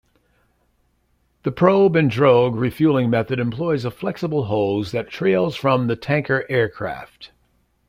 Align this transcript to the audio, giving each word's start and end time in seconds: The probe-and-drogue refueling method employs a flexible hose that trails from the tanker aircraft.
The 1.43 1.51
probe-and-drogue 1.51 2.55
refueling 2.55 3.11
method 3.11 3.39
employs 3.39 3.85
a 3.85 3.91
flexible 3.91 4.45
hose 4.45 4.91
that 4.93 5.11
trails 5.11 5.55
from 5.55 5.85
the 5.85 5.95
tanker 5.95 6.43
aircraft. 6.49 7.29